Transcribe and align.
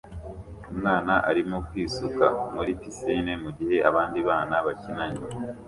Umwana 0.71 1.13
arimo 1.29 1.57
kwisuka 1.67 2.25
muri 2.55 2.71
pisine 2.79 3.33
mugihe 3.43 3.77
abandi 3.89 4.19
bana 4.27 4.55
bakina 4.65 5.03
inyuma 5.11 5.37